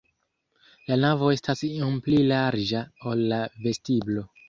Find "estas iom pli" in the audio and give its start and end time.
1.35-2.25